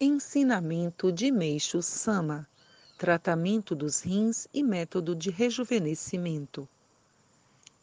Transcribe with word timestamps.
Ensinamento 0.00 1.10
de 1.10 1.28
Meixo 1.28 1.82
Sama 1.82 2.48
Tratamento 2.96 3.74
dos 3.74 4.00
rins 4.00 4.46
e 4.54 4.62
método 4.62 5.12
de 5.12 5.28
rejuvenescimento. 5.28 6.68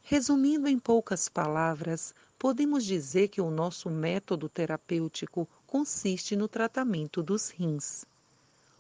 Resumindo 0.02 0.70
em 0.70 0.80
poucas 0.80 1.28
palavras, 1.28 2.16
podemos 2.40 2.86
dizer 2.86 3.28
que 3.28 3.42
o 3.42 3.52
nosso 3.52 3.90
método 3.90 4.48
terapêutico 4.48 5.46
consiste 5.68 6.38
no 6.38 6.48
tratamento 6.48 7.22
dos 7.22 7.50
rins. 7.50 8.06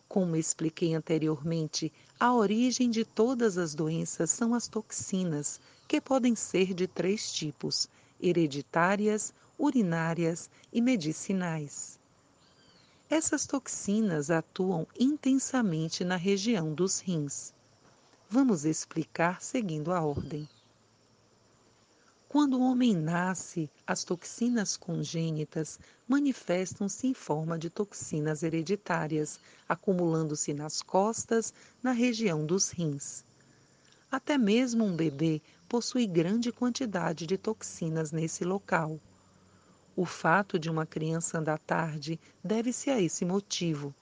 Como 0.07 0.37
expliquei 0.37 0.95
anteriormente, 0.95 1.91
a 2.17 2.33
origem 2.33 2.89
de 2.89 3.03
todas 3.03 3.57
as 3.57 3.75
doenças 3.75 4.31
são 4.31 4.53
as 4.53 4.69
toxinas, 4.69 5.59
que 5.89 5.99
podem 5.99 6.37
ser 6.37 6.73
de 6.73 6.87
três 6.87 7.33
tipos: 7.33 7.89
hereditárias, 8.17 9.33
urinárias 9.59 10.49
e 10.71 10.79
medicinais. 10.79 11.94
Essas 13.07 13.45
toxinas 13.45 14.31
atuam 14.31 14.87
intensamente 14.99 16.03
na 16.03 16.15
região 16.15 16.73
dos 16.73 16.99
rins. 16.99 17.53
Vamos 18.27 18.65
explicar 18.65 19.43
seguindo 19.43 19.93
a 19.93 20.01
ordem. 20.01 20.49
Quando 22.27 22.57
o 22.57 22.61
homem 22.61 22.95
nasce, 22.95 23.69
as 23.85 24.03
toxinas 24.03 24.75
congênitas 24.75 25.79
manifestam-se 26.07 27.05
em 27.05 27.13
forma 27.13 27.59
de 27.59 27.69
toxinas 27.69 28.41
hereditárias, 28.41 29.39
acumulando-se 29.69 30.51
nas 30.51 30.81
costas, 30.81 31.53
na 31.83 31.91
região 31.91 32.43
dos 32.43 32.71
rins. 32.71 33.23
Até 34.11 34.35
mesmo 34.35 34.83
um 34.83 34.95
bebê 34.95 35.43
possui 35.69 36.07
grande 36.07 36.51
quantidade 36.51 37.27
de 37.27 37.37
toxinas 37.37 38.11
nesse 38.11 38.43
local. 38.43 38.99
O 39.97 40.03
fato 40.03 40.59
de 40.59 40.69
uma 40.69 40.85
criança 40.85 41.37
andar 41.37 41.57
tarde 41.59 42.19
deve-se 42.43 42.89
a 42.89 42.99
esse 42.99 43.23
motivo. 43.23 43.95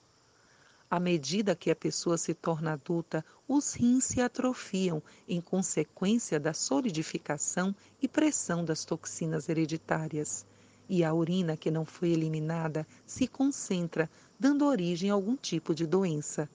À 0.90 0.98
medida 0.98 1.54
que 1.54 1.70
a 1.70 1.76
pessoa 1.76 2.18
se 2.18 2.34
torna 2.34 2.72
adulta, 2.72 3.24
os 3.46 3.74
rins 3.74 4.04
se 4.04 4.20
atrofiam 4.20 5.02
em 5.28 5.40
consequência 5.40 6.40
da 6.40 6.52
solidificação 6.52 7.74
e 8.02 8.08
pressão 8.08 8.64
das 8.64 8.84
toxinas 8.84 9.48
hereditárias. 9.48 10.44
E 10.88 11.04
a 11.04 11.14
urina 11.14 11.56
que 11.56 11.70
não 11.70 11.84
foi 11.84 12.10
eliminada 12.10 12.86
se 13.06 13.28
concentra, 13.28 14.10
dando 14.38 14.66
origem 14.66 15.10
a 15.10 15.14
algum 15.14 15.36
tipo 15.36 15.74
de 15.74 15.86
doença. 15.86 16.48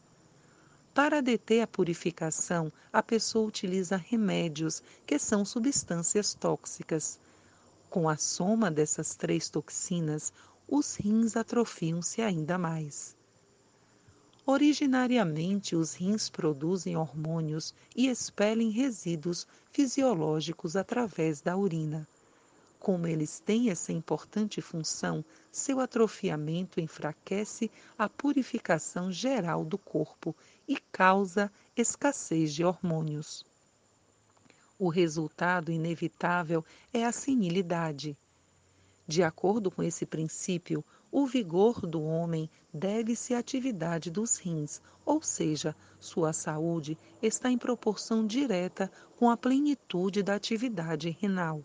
Para 0.94 1.22
deter 1.22 1.61
a 1.61 1.67
purificação, 1.67 2.72
a 2.91 3.02
pessoa 3.02 3.47
utiliza 3.47 3.95
remédios, 3.95 4.83
que 5.06 5.17
são 5.17 5.45
substâncias 5.45 6.33
tóxicas. 6.33 7.19
Com 7.89 8.07
a 8.07 8.17
soma 8.17 8.69
dessas 8.69 9.15
três 9.15 9.49
toxinas, 9.49 10.31
os 10.67 10.95
rins 10.95 11.35
atrofiam-se 11.35 12.21
ainda 12.21 12.55
mais. 12.55 13.17
Originariamente, 14.45 15.75
os 15.75 15.95
rins 15.95 16.29
produzem 16.29 16.95
hormônios 16.95 17.73
e 17.95 18.07
expelem 18.07 18.69
resíduos 18.69 19.47
fisiológicos 19.71 20.75
através 20.75 21.41
da 21.41 21.57
urina. 21.57 22.07
Como 22.79 23.07
eles 23.07 23.39
têm 23.39 23.71
essa 23.71 23.91
importante 23.91 24.61
função, 24.61 25.25
seu 25.51 25.79
atrofiamento 25.79 26.79
enfraquece 26.79 27.71
a 27.97 28.07
purificação 28.07 29.11
geral 29.11 29.65
do 29.65 29.79
corpo 29.79 30.35
e 30.67 30.77
causa 30.91 31.51
escassez 31.75 32.53
de 32.53 32.63
hormônios. 32.63 33.48
O 34.81 34.88
resultado 34.88 35.73
inevitável 35.73 36.63
é 36.94 37.03
a 37.03 37.11
senilidade. 37.11 38.17
De 39.05 39.22
acordo 39.22 39.69
com 39.69 39.83
esse 39.83 40.05
princípio, 40.05 40.85
o 41.11 41.27
vigor 41.27 41.85
do 41.85 42.02
homem 42.02 42.49
deve-se 42.73 43.33
à 43.33 43.39
atividade 43.39 44.09
dos 44.09 44.38
rins, 44.38 44.81
ou 45.05 45.22
seja, 45.22 45.75
sua 46.00 46.31
saúde 46.31 46.97
está 47.22 47.52
em 47.52 47.57
proporção 47.57 48.25
direta 48.25 48.89
com 49.17 49.30
a 49.30 49.35
plenitude 49.35 50.23
da 50.23 50.35
atividade 50.35 51.09
renal. 51.09 51.61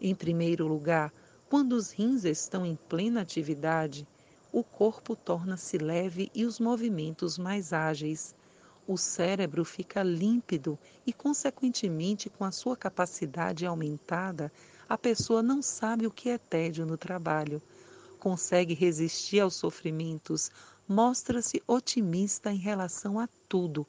Em 0.00 0.14
primeiro 0.14 0.68
lugar, 0.68 1.12
quando 1.48 1.72
os 1.72 1.90
rins 1.90 2.24
estão 2.24 2.64
em 2.64 2.76
plena 2.76 3.22
atividade, 3.22 4.06
o 4.52 4.62
corpo 4.62 5.16
torna-se 5.16 5.78
leve 5.78 6.30
e 6.32 6.44
os 6.44 6.60
movimentos 6.60 7.36
mais 7.36 7.72
ágeis 7.72 8.36
o 8.86 8.96
cérebro 8.96 9.64
fica 9.64 10.02
límpido 10.02 10.78
e, 11.06 11.12
consequentemente, 11.12 12.28
com 12.28 12.44
a 12.44 12.50
sua 12.50 12.76
capacidade 12.76 13.64
aumentada, 13.64 14.52
a 14.88 14.98
pessoa 14.98 15.42
não 15.42 15.62
sabe 15.62 16.06
o 16.06 16.10
que 16.10 16.28
é 16.28 16.38
tédio 16.38 16.84
no 16.84 16.96
trabalho, 16.96 17.62
consegue 18.18 18.74
resistir 18.74 19.40
aos 19.40 19.54
sofrimentos, 19.54 20.50
mostra-se 20.86 21.62
otimista 21.66 22.52
em 22.52 22.58
relação 22.58 23.18
a 23.18 23.28
tudo, 23.48 23.86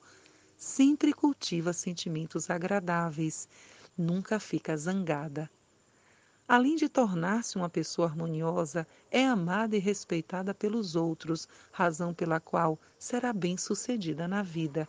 sempre 0.57 1.13
cultiva 1.13 1.73
sentimentos 1.73 2.50
agradáveis, 2.50 3.47
nunca 3.97 4.39
fica 4.39 4.75
zangada. 4.77 5.50
Além 6.47 6.75
de 6.75 6.88
tornar-se 6.88 7.57
uma 7.57 7.67
pessoa 7.67 8.07
harmoniosa, 8.07 8.88
é 9.09 9.25
amada 9.25 9.75
e 9.75 9.79
respeitada 9.79 10.53
pelos 10.53 10.95
outros, 10.95 11.50
razão 11.72 12.13
pela 12.13 12.39
qual 12.39 12.79
será 13.00 13.33
bem-sucedida 13.33 14.28
na 14.28 14.44
vida. 14.44 14.88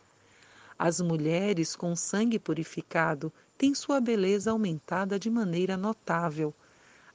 As 0.78 1.00
mulheres 1.00 1.74
com 1.74 1.96
sangue 1.96 2.38
purificado 2.38 3.32
têm 3.56 3.74
sua 3.74 4.02
beleza 4.02 4.50
aumentada 4.50 5.18
de 5.18 5.30
maneira 5.30 5.78
notável. 5.78 6.52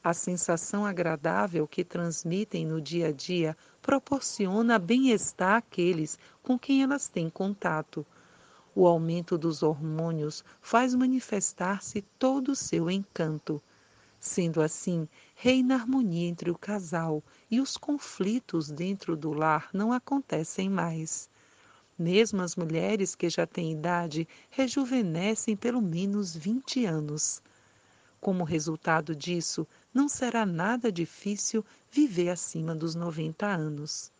A 0.03 0.11
sensação 0.11 0.83
agradável 0.83 1.67
que 1.67 1.83
transmitem 1.83 2.65
no 2.65 2.81
dia 2.81 3.09
a 3.09 3.11
dia 3.11 3.55
proporciona 3.79 4.79
bem-estar 4.79 5.57
àqueles 5.57 6.17
com 6.41 6.57
quem 6.57 6.81
elas 6.81 7.07
têm 7.07 7.29
contato. 7.29 8.03
O 8.73 8.87
aumento 8.87 9.37
dos 9.37 9.61
hormônios 9.61 10.43
faz 10.59 10.95
manifestar-se 10.95 12.01
todo 12.17 12.53
o 12.53 12.55
seu 12.55 12.89
encanto. 12.89 13.61
Sendo 14.23 14.61
assim, 14.61 15.09
reina 15.33 15.73
harmonia 15.73 16.29
entre 16.29 16.51
o 16.51 16.57
casal 16.57 17.23
e 17.49 17.59
os 17.59 17.75
conflitos 17.75 18.69
dentro 18.69 19.17
do 19.17 19.33
lar 19.33 19.71
não 19.73 19.91
acontecem 19.91 20.69
mais. 20.69 21.27
Mesmo 21.97 22.43
as 22.43 22.55
mulheres 22.55 23.15
que 23.15 23.27
já 23.31 23.47
têm 23.47 23.71
idade 23.71 24.27
rejuvenescem 24.51 25.57
pelo 25.57 25.81
menos 25.81 26.35
20 26.35 26.85
anos. 26.85 27.41
Como 28.19 28.43
resultado 28.43 29.15
disso, 29.15 29.67
não 29.91 30.07
será 30.07 30.45
nada 30.45 30.91
difícil 30.91 31.65
viver 31.89 32.29
acima 32.29 32.75
dos 32.75 32.93
90 32.93 33.47
anos. 33.47 34.11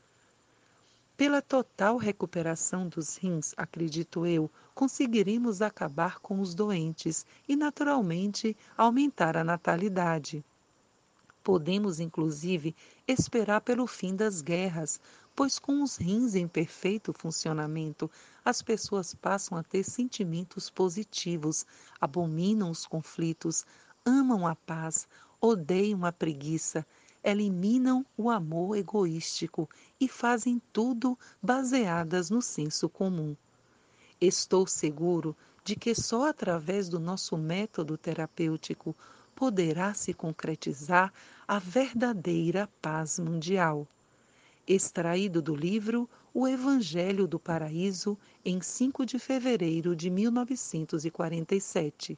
Pela 1.21 1.39
total 1.39 1.97
recuperação 1.97 2.87
dos 2.87 3.15
rins, 3.15 3.53
acredito 3.55 4.25
eu, 4.25 4.49
conseguiremos 4.73 5.61
acabar 5.61 6.17
com 6.17 6.39
os 6.39 6.55
doentes 6.55 7.27
e, 7.47 7.55
naturalmente, 7.55 8.57
aumentar 8.75 9.37
a 9.37 9.43
natalidade. 9.43 10.43
Podemos, 11.43 11.99
inclusive, 11.99 12.75
esperar 13.07 13.61
pelo 13.61 13.85
fim 13.85 14.15
das 14.15 14.41
guerras, 14.41 14.99
pois 15.35 15.59
com 15.59 15.83
os 15.83 15.95
rins 15.95 16.33
em 16.33 16.47
perfeito 16.47 17.13
funcionamento, 17.13 18.09
as 18.43 18.63
pessoas 18.63 19.13
passam 19.13 19.55
a 19.55 19.61
ter 19.61 19.83
sentimentos 19.83 20.71
positivos, 20.71 21.67
abominam 21.99 22.71
os 22.71 22.88
conflitos, 22.88 23.63
amam 24.03 24.47
a 24.47 24.55
paz, 24.55 25.07
odeiam 25.39 26.03
a 26.03 26.11
preguiça, 26.11 26.83
eliminam 27.23 28.05
o 28.17 28.29
amor 28.29 28.75
egoístico 28.75 29.69
e 29.99 30.07
fazem 30.07 30.61
tudo 30.73 31.17
baseadas 31.41 32.29
no 32.29 32.41
senso 32.41 32.89
comum. 32.89 33.35
Estou 34.19 34.67
seguro 34.67 35.35
de 35.63 35.75
que 35.75 35.93
só 35.93 36.29
através 36.29 36.89
do 36.89 36.99
nosso 36.99 37.37
método 37.37 37.97
terapêutico 37.97 38.95
poderá 39.35 39.93
se 39.93 40.13
concretizar 40.13 41.13
a 41.47 41.59
verdadeira 41.59 42.69
paz 42.81 43.19
mundial. 43.19 43.88
Extraído 44.67 45.41
do 45.41 45.56
livro 45.56 46.09
O 46.33 46.47
Evangelho 46.47 47.27
do 47.27 47.39
Paraíso, 47.39 48.17
em 48.45 48.62
5 48.62 49.06
de 49.06 49.19
fevereiro 49.19 49.95
de 49.95 50.09
1947. 50.09 52.17